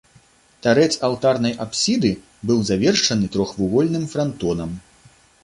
Тарэц 0.67 0.87
алтарнай 1.07 1.53
апсіды 1.65 2.11
быў 2.53 2.65
завершаны 2.71 3.25
трохвугольным 3.37 4.09
франтонам. 4.17 4.75